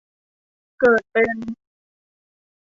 [0.79, 1.35] เกิดเป็น